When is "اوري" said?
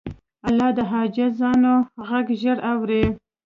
2.71-3.03